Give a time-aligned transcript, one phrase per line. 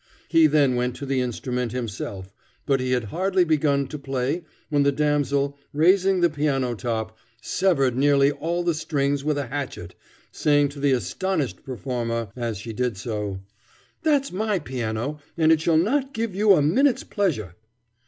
[0.29, 2.33] He then went to the instrument himself,
[2.65, 7.95] but he had hardly begun to play when the damsel, raising the piano top, severed
[7.95, 9.93] nearly all the strings with a hatchet,
[10.31, 13.41] saying to the astonished performer, as she did so,
[14.01, 17.53] "That's my piano, and it shall not give you a minute's pleasure."